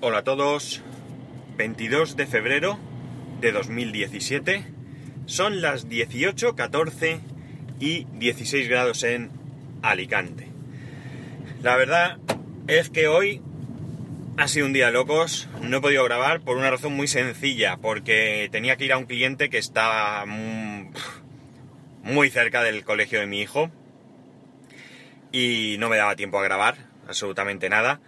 [0.00, 0.80] Hola a todos,
[1.56, 2.78] 22 de febrero
[3.40, 4.64] de 2017,
[5.26, 7.18] son las 18, 14
[7.80, 9.32] y 16 grados en
[9.82, 10.46] Alicante.
[11.62, 12.18] La verdad
[12.68, 13.42] es que hoy
[14.36, 17.76] ha sido un día de locos, no he podido grabar por una razón muy sencilla,
[17.78, 20.24] porque tenía que ir a un cliente que está
[22.04, 23.68] muy cerca del colegio de mi hijo
[25.32, 26.76] y no me daba tiempo a grabar
[27.08, 28.00] absolutamente nada.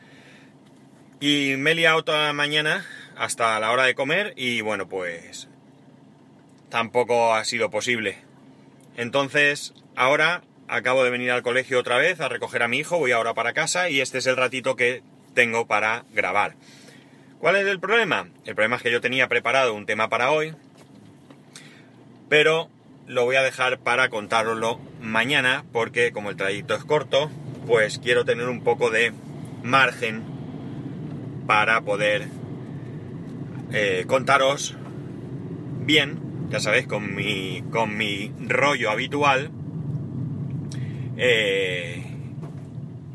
[1.23, 5.49] Y me he liado toda la mañana hasta la hora de comer y bueno, pues
[6.71, 8.17] tampoco ha sido posible.
[8.97, 13.13] Entonces, ahora acabo de venir al colegio otra vez a recoger a mi hijo, voy
[13.13, 15.03] ahora para casa y este es el ratito que
[15.35, 16.55] tengo para grabar.
[17.39, 18.29] ¿Cuál es el problema?
[18.47, 20.55] El problema es que yo tenía preparado un tema para hoy,
[22.31, 22.71] pero
[23.07, 27.31] lo voy a dejar para contároslo mañana porque como el trayecto es corto,
[27.67, 29.13] pues quiero tener un poco de
[29.63, 30.40] margen
[31.51, 32.29] para poder
[33.73, 34.77] eh, contaros
[35.81, 39.51] bien, ya sabéis, con mi, con mi rollo habitual,
[41.17, 42.05] eh,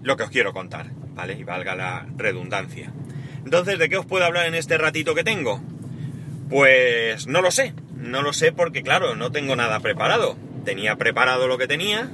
[0.04, 1.36] lo que os quiero contar, ¿vale?
[1.40, 2.92] Y valga la redundancia.
[3.46, 5.62] Entonces, ¿de qué os puedo hablar en este ratito que tengo?
[6.50, 10.36] Pues no lo sé, no lo sé porque claro, no tengo nada preparado.
[10.66, 12.10] Tenía preparado lo que tenía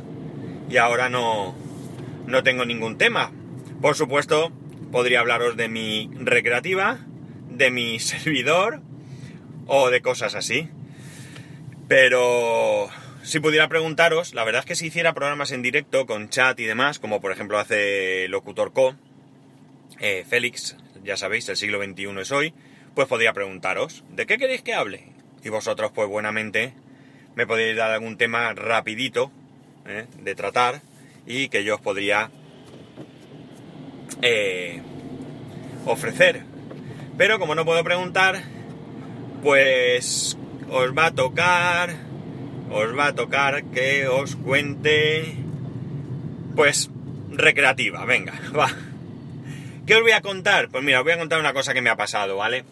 [0.69, 1.55] y ahora no,
[2.27, 3.31] no tengo ningún tema.
[3.81, 4.51] Por supuesto,
[4.91, 6.99] podría hablaros de mi recreativa,
[7.49, 8.81] de mi servidor
[9.67, 10.69] o de cosas así.
[11.87, 12.89] Pero
[13.23, 16.65] si pudiera preguntaros, la verdad es que si hiciera programas en directo con chat y
[16.65, 18.95] demás, como por ejemplo hace Locutor Co,
[19.99, 22.53] eh, Félix, ya sabéis, el siglo XXI es hoy,
[22.95, 25.09] pues podría preguntaros, ¿de qué queréis que hable?
[25.43, 26.73] Y vosotros, pues buenamente,
[27.35, 29.31] me podéis dar algún tema rapidito
[29.85, 30.81] eh, de tratar
[31.25, 32.31] y que yo os podría
[34.21, 34.81] eh,
[35.85, 36.43] ofrecer.
[37.17, 38.41] Pero como no puedo preguntar,
[39.43, 40.37] pues
[40.69, 41.95] os va a tocar,
[42.69, 45.35] os va a tocar que os cuente,
[46.55, 46.89] pues,
[47.31, 48.69] recreativa, venga, va.
[49.85, 50.69] ¿Qué os voy a contar?
[50.69, 52.63] Pues mira, os voy a contar una cosa que me ha pasado, ¿vale?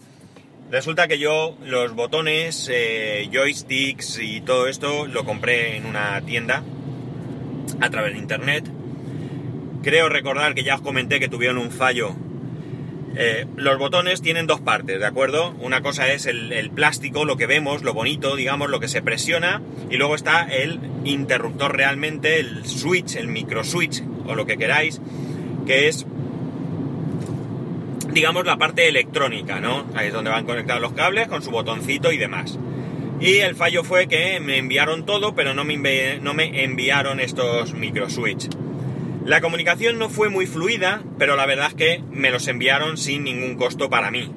[0.72, 6.64] Resulta que yo los botones, eh, joysticks y todo esto lo compré en una tienda
[7.82, 8.79] a través de internet
[9.82, 12.16] Creo recordar que ya os comenté que tuvieron un fallo.
[13.16, 15.56] Eh, los botones tienen dos partes, ¿de acuerdo?
[15.60, 19.62] Una cosa es el, plástico, lo que vemos, lo bonito, digamos, lo que se presiona,
[19.90, 25.02] y luego está el interruptor realmente, el switch, el micro switch, o lo que queráis,
[25.66, 26.06] que es,
[28.12, 29.86] digamos, la parte electrónica, ¿no?
[29.96, 32.60] Ahí es donde van conectados los cables con su botoncito y demás.
[33.20, 37.74] Y el fallo fue que me enviaron todo, pero no me, no me enviaron estos
[37.74, 38.50] micro switch.
[39.30, 43.24] La comunicación no fue muy fluida, pero la verdad es que me los enviaron sin
[43.24, 44.28] ningún costo para mí.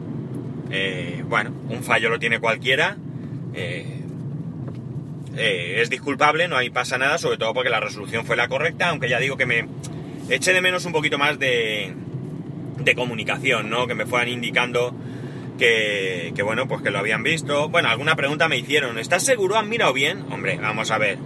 [0.71, 2.99] Eh, bueno, un fallo lo tiene cualquiera.
[3.55, 3.87] Eh,
[5.35, 8.91] eh, es disculpable, no hay pasa nada, sobre todo porque la resolución fue la correcta,
[8.91, 9.67] aunque ya digo que me
[10.29, 11.95] eché de menos un poquito más de,
[12.77, 13.87] de comunicación, ¿no?
[13.87, 14.95] Que me fueran indicando
[15.59, 17.71] que, que, bueno, pues que lo habían visto.
[17.71, 18.99] Bueno, alguna pregunta me hicieron.
[18.99, 19.57] ¿Estás seguro?
[19.57, 20.27] ¿Han mirado bien?
[20.31, 21.17] Hombre, vamos a ver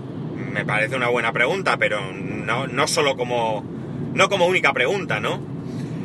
[0.52, 3.64] me parece una buena pregunta, pero no, no solo como.
[4.14, 5.40] no como única pregunta, ¿no?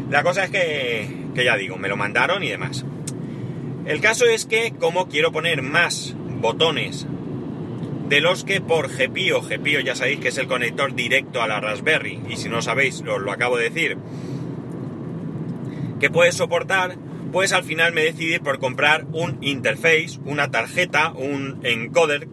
[0.09, 2.86] La cosa es que, que ya digo, me lo mandaron y demás.
[3.86, 7.08] El caso es que, como quiero poner más botones
[8.12, 11.62] de los que por GPIO, GPIO ya sabéis que es el conector directo a la
[11.62, 13.98] Raspberry, y si no sabéis, os lo acabo de decir,
[16.02, 16.98] que puede soportar,
[17.31, 22.28] pues al final me decidí por comprar un interface, una tarjeta, un encoder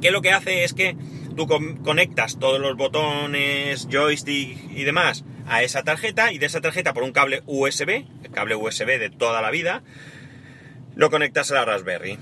[0.00, 0.96] que lo que hace es que
[1.36, 6.94] tú conectas todos los botones, joystick y demás a esa tarjeta y de esa tarjeta
[6.94, 9.82] por un cable USB, el cable USB de toda la vida,
[10.94, 12.18] lo conectas a la Raspberry.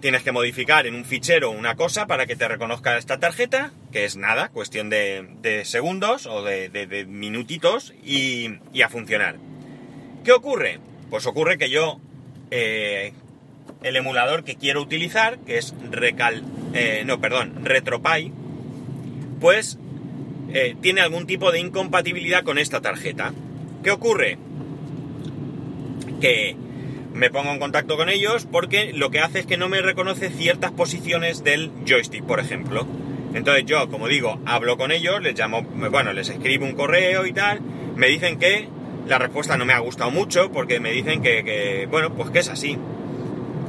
[0.00, 4.06] Tienes que modificar en un fichero una cosa para que te reconozca esta tarjeta, que
[4.06, 8.48] es nada, cuestión de, segundos o de, minutitos y,
[8.82, 9.36] a funcionar.
[10.24, 10.78] ¿Qué ocurre?
[11.10, 12.00] Pues ocurre que yo
[12.50, 13.12] eh,
[13.82, 16.42] el emulador que quiero utilizar, que es Recal,
[16.74, 18.32] eh, no, perdón, RetroPie,
[19.40, 19.78] pues
[20.52, 23.32] eh, tiene algún tipo de incompatibilidad con esta tarjeta.
[23.82, 24.38] ¿Qué ocurre?
[26.20, 26.56] Que
[27.14, 30.30] me pongo en contacto con ellos porque lo que hace es que no me reconoce
[30.30, 32.86] ciertas posiciones del joystick, por ejemplo.
[33.34, 37.32] Entonces yo, como digo, hablo con ellos, les llamo, bueno, les escribo un correo y
[37.32, 37.60] tal,
[37.96, 38.68] me dicen que
[39.06, 42.40] la respuesta no me ha gustado mucho porque me dicen que, que bueno, pues que
[42.40, 42.76] es así,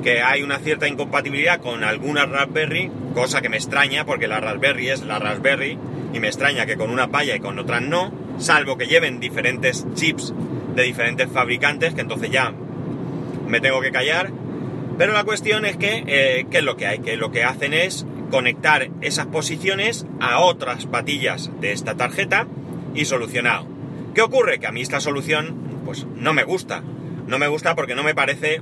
[0.02, 4.90] que hay una cierta incompatibilidad con algunas Raspberry, cosa que me extraña porque la Raspberry
[4.90, 5.78] es la Raspberry
[6.14, 9.86] y me extraña que con una palla y con otras no, salvo que lleven diferentes
[9.94, 10.34] chips
[10.76, 12.54] de diferentes fabricantes, que entonces ya
[13.48, 14.32] me tengo que callar.
[14.98, 17.00] Pero la cuestión es que, eh, ¿qué es lo que hay?
[17.00, 22.48] Que lo que hacen es conectar esas posiciones a otras patillas de esta tarjeta
[22.94, 23.68] y solucionado.
[24.14, 24.60] ¿Qué ocurre?
[24.60, 26.84] Que a mí esta solución, pues no me gusta.
[27.28, 28.62] No me gusta porque no me parece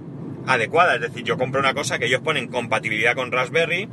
[0.49, 0.95] adecuada.
[0.95, 3.87] Es decir, yo compro una cosa que ellos ponen compatibilidad con Raspberry.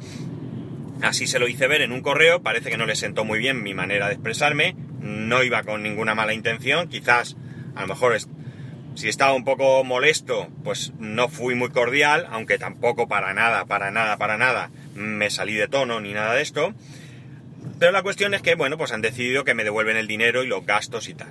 [1.03, 2.43] Así se lo hice ver en un correo.
[2.43, 4.75] Parece que no les sentó muy bien mi manera de expresarme.
[5.01, 6.89] No iba con ninguna mala intención.
[6.89, 7.37] Quizás,
[7.75, 8.17] a lo mejor,
[8.95, 12.27] si estaba un poco molesto, pues no fui muy cordial.
[12.31, 16.43] Aunque tampoco para nada, para nada, para nada me salí de tono ni nada de
[16.43, 16.73] esto.
[17.79, 20.47] Pero la cuestión es que, bueno, pues han decidido que me devuelven el dinero y
[20.47, 21.29] los gastos y tal.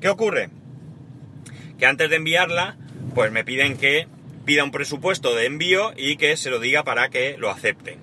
[0.00, 0.50] ¿Qué ocurre?
[1.78, 2.76] Que antes de enviarla,
[3.14, 4.06] pues me piden que
[4.46, 7.98] pida un presupuesto de envío y que se lo diga para que lo acepten.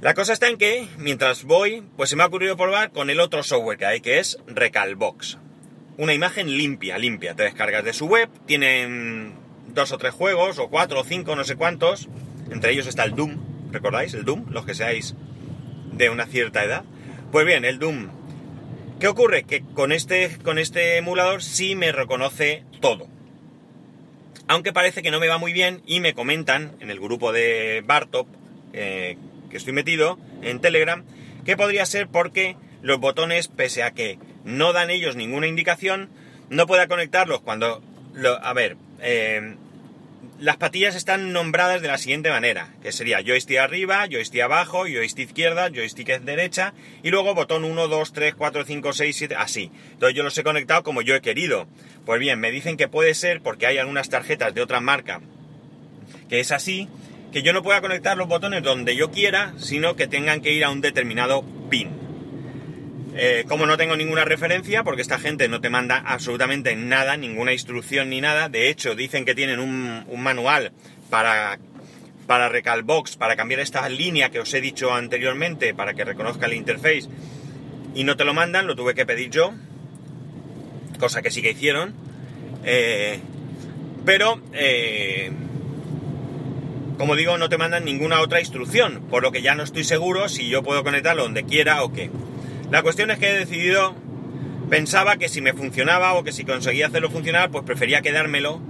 [0.00, 3.20] La cosa está en que, mientras voy, pues se me ha ocurrido probar con el
[3.20, 5.36] otro software que hay, que es Recalbox.
[5.98, 7.34] Una imagen limpia, limpia.
[7.34, 9.34] Te descargas de su web, tienen
[9.68, 12.08] dos o tres juegos, o cuatro o cinco, no sé cuántos.
[12.50, 14.14] Entre ellos está el Doom, ¿recordáis?
[14.14, 15.14] El Doom, los que seáis
[15.92, 16.84] de una cierta edad.
[17.30, 18.08] Pues bien, el Doom.
[19.00, 19.42] ¿Qué ocurre?
[19.42, 23.08] Que con este, con este emulador sí me reconoce todo.
[24.50, 27.84] Aunque parece que no me va muy bien y me comentan en el grupo de
[27.86, 28.26] Bartop
[28.72, 29.16] eh,
[29.48, 31.04] que estoy metido en Telegram
[31.44, 36.10] que podría ser porque los botones, pese a que no dan ellos ninguna indicación,
[36.48, 37.80] no pueda conectarlos cuando...
[38.12, 39.54] Lo, a ver, eh,
[40.40, 45.28] las patillas están nombradas de la siguiente manera, que sería joystick arriba, joystick abajo, joystick
[45.28, 46.72] izquierda, joystick derecha,
[47.02, 49.70] y luego botón 1, 2, 3, 4, 5, 6, 7, así.
[49.92, 51.68] Entonces yo los he conectado como yo he querido.
[52.06, 55.20] Pues bien, me dicen que puede ser porque hay algunas tarjetas de otra marca
[56.30, 56.88] que es así,
[57.32, 60.64] que yo no pueda conectar los botones donde yo quiera, sino que tengan que ir
[60.64, 61.99] a un determinado pin.
[63.16, 67.52] Eh, como no tengo ninguna referencia, porque esta gente no te manda absolutamente nada, ninguna
[67.52, 70.72] instrucción ni nada, de hecho dicen que tienen un, manual
[71.08, 71.58] para,
[72.26, 76.54] para Recalbox, para cambiar esta línea que os he dicho anteriormente, para que reconozca el
[76.54, 77.08] interface,
[77.94, 79.54] y no te lo mandan, lo tuve que pedir yo,
[81.00, 81.94] cosa que sí que hicieron,
[82.64, 83.18] eh,
[84.04, 85.32] pero, eh,
[86.96, 90.28] como digo, no te mandan ninguna otra instrucción, por lo que ya no estoy seguro
[90.28, 92.10] si yo puedo conectarlo donde quiera o qué.
[92.70, 93.94] La cuestión es que he decidido,
[94.68, 98.60] pensaba que si me funcionaba o que si conseguía hacerlo funcionar, pues prefería quedármelo,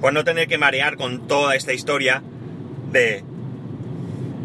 [0.00, 2.22] por no tener que marear con toda esta historia
[2.92, 3.24] de,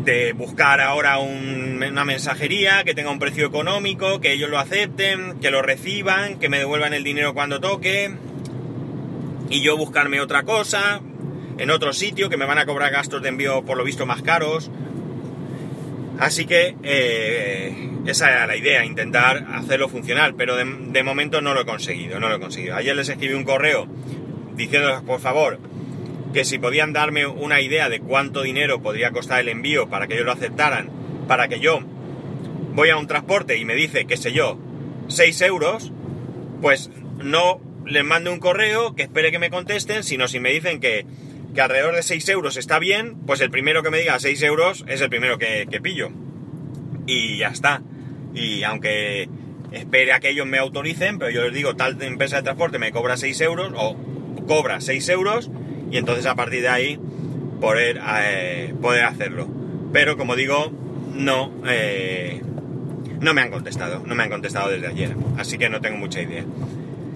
[0.03, 5.51] de buscar ahora una mensajería que tenga un precio económico, que ellos lo acepten, que
[5.51, 8.15] lo reciban, que me devuelvan el dinero cuando toque,
[9.49, 11.01] y yo buscarme otra cosa
[11.59, 14.23] en otro sitio que me van a cobrar gastos de envío por lo visto más
[14.23, 14.71] caros.
[16.19, 21.62] Así que eh, esa era la idea, intentar hacerlo funcionar, pero de, momento no lo
[21.62, 22.71] he conseguido, no lo he.
[22.71, 23.88] Ayer les escribí un correo
[24.56, 25.60] diciéndoles, por favor,
[26.33, 30.15] que si podían darme una idea de cuánto dinero podría costar el envío para que
[30.15, 30.89] ellos lo aceptaran,
[31.27, 31.80] para que yo
[32.74, 34.57] voy a un transporte y me dice, qué sé yo,
[35.07, 35.92] 6 euros,
[36.62, 40.80] pues no les mando un correo, que espere que me contesten, sino si me dicen
[40.80, 41.06] que
[41.53, 44.85] que alrededor de 6 euros está bien, pues el primero que me diga 6 euros
[44.88, 46.09] es el primero que, pillo.
[47.05, 47.81] Y ya está.
[48.33, 49.29] Y aunque
[49.71, 52.91] espere a que ellos me autoricen, pero yo les digo, tal empresa de transporte me
[52.91, 53.95] cobra 6 euros o
[54.47, 55.49] cobra 6 euros
[55.92, 56.99] y entonces a partir de ahí
[57.61, 59.47] poder, eh, poder hacerlo.
[59.92, 60.71] Pero como digo,
[61.13, 62.42] no, eh,
[63.19, 66.21] no me han contestado, no me han contestado desde ayer, así que no tengo mucha
[66.21, 66.45] idea.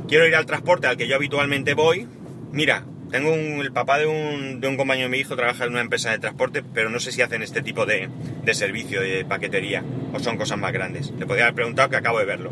[0.07, 2.07] Quiero ir al transporte al que yo habitualmente voy.
[2.53, 5.81] Mira, tengo el papá de un, de un compañero de mi hijo trabaja en una
[5.81, 8.09] empresa de transporte, pero no sé si hacen este tipo de,
[8.43, 9.83] de servicio de paquetería
[10.13, 11.11] o son cosas más grandes.
[11.17, 12.51] Le podría haber preguntado que acabo de verlo.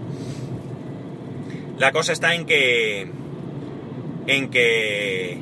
[1.77, 3.09] La cosa está en que
[4.27, 5.37] en que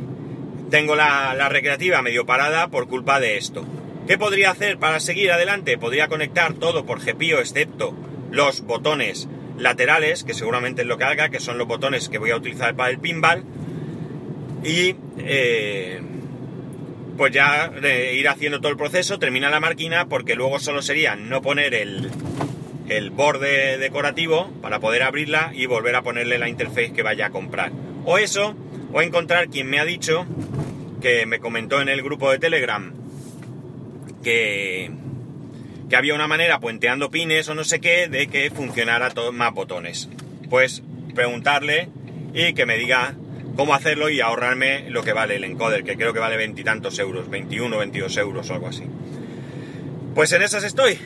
[0.69, 3.65] tengo la, la recreativa medio parada por culpa de esto.
[4.07, 5.77] ¿Qué podría hacer para seguir adelante?
[5.77, 7.95] Podría conectar todo por GPIO excepto
[8.31, 12.31] los botones laterales, que seguramente es lo que haga, que son los botones que voy
[12.31, 13.45] a utilizar para el pinball
[14.63, 16.01] y eh,
[17.17, 17.71] pues ya
[18.13, 22.09] ir haciendo todo el proceso, termina la máquina porque luego solo sería no poner el,
[22.89, 27.29] el borde decorativo para poder abrirla y volver a ponerle la interface que vaya a
[27.29, 27.71] comprar.
[28.05, 28.55] O eso,
[28.91, 30.25] o encontrar quien me ha dicho,
[31.01, 32.93] que me comentó en el grupo de Telegram,
[34.23, 34.91] que,
[35.89, 39.53] que había una manera, puenteando pines o no sé qué, de que funcionara todos más
[39.53, 40.09] botones.
[40.49, 41.89] Pues preguntarle
[42.33, 43.15] y que me diga
[43.55, 47.29] cómo hacerlo y ahorrarme lo que vale el encoder, que creo que vale veintitantos euros,
[47.29, 48.83] 21, 22 euros o algo así.
[50.15, 50.97] Pues en esas estoy,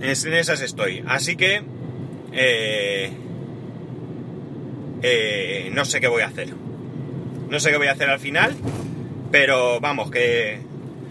[0.00, 1.04] en esas estoy.
[1.06, 1.62] Así que,
[2.32, 3.10] eh,
[5.02, 6.48] eh, no sé qué voy a hacer.
[7.48, 8.54] No sé qué voy a hacer al final,
[9.30, 10.60] pero vamos, que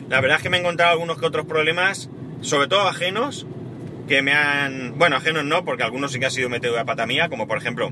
[0.10, 2.10] la verdad es que me he encontrado algunos que otros problemas,
[2.42, 3.48] sobre todo ajenos,
[4.08, 4.98] que me han...
[4.98, 7.58] Bueno, ajenos no, porque algunos sí que ha sido metido de pata mía, como por
[7.58, 7.92] ejemplo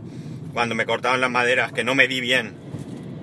[0.54, 2.65] cuando me cortaban las maderas, que no me di bien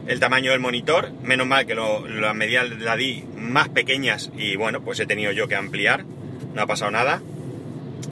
[0.07, 4.83] el tamaño del monitor, menos mal que las medidas la di más pequeñas y bueno,
[4.83, 6.05] pues he tenido yo que ampliar,
[6.55, 7.23] no ha pasado nada.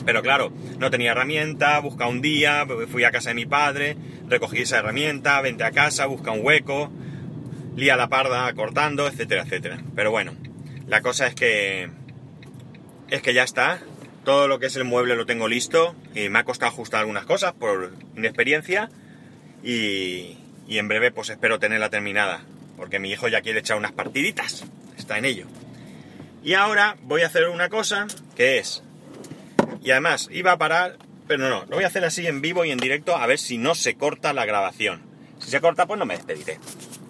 [0.06, 3.96] Pero claro, no tenía herramienta, busca un día, fui a casa de mi padre,
[4.28, 6.90] recogí esa herramienta, vente a casa, busca un hueco,
[7.76, 9.82] lía la parda cortando, etcétera, etcétera.
[9.94, 10.32] Pero bueno,
[10.86, 11.90] la cosa es que
[13.10, 13.80] es que ya está,
[14.24, 17.26] todo lo que es el mueble lo tengo listo y me ha costado ajustar algunas
[17.26, 18.88] cosas por inexperiencia
[19.64, 20.38] y,
[20.70, 22.42] y en breve pues espero tenerla terminada
[22.76, 24.64] porque mi hijo ya quiere echar unas partiditas,
[24.96, 25.46] está en ello.
[26.42, 28.82] Y ahora voy a hacer una cosa que es,
[29.82, 30.96] y además iba a parar,
[31.26, 33.58] pero no, lo voy a hacer así en vivo y en directo a ver si
[33.58, 35.02] no se corta la grabación.
[35.40, 36.58] Si se corta pues no me despediré.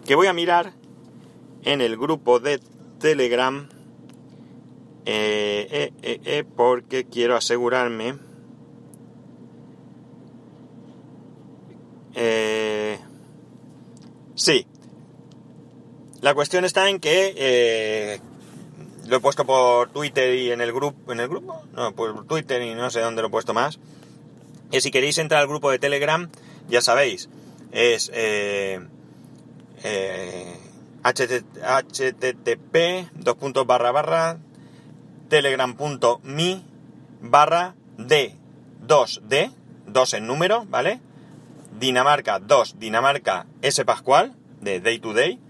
[0.07, 0.73] Que voy a mirar
[1.63, 2.61] en el grupo de
[2.99, 3.69] Telegram
[5.05, 8.17] eh, eh, eh, eh, porque quiero asegurarme.
[12.15, 12.99] Eh,
[14.41, 14.67] sí.
[16.21, 18.21] La cuestión está en que eh,
[19.07, 21.13] lo he puesto por Twitter y en el grupo.
[21.13, 21.63] ¿En el grupo?
[21.73, 23.79] No, por Twitter y no sé dónde lo he puesto más.
[24.71, 26.29] Y si queréis entrar al grupo de Telegram,
[26.69, 27.29] ya sabéis,
[27.73, 28.81] es eh,
[29.83, 30.57] eh,
[31.03, 32.77] http
[33.15, 34.39] dos puntos barra barra
[35.29, 36.63] telegram.me
[37.23, 39.53] barra D2D,
[39.87, 41.01] 2 en número, ¿vale?
[41.81, 45.41] Dinamarca 2, Dinamarca S Pascual, de Day to Day.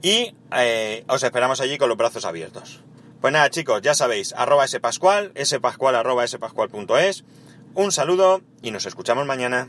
[0.00, 2.80] Y eh, os esperamos allí con los brazos abiertos.
[3.20, 5.30] Pues nada, chicos, ya sabéis, arroba S Pascual,
[5.94, 7.24] arroba S Pascual punto es.
[7.74, 9.68] Un saludo y nos escuchamos mañana.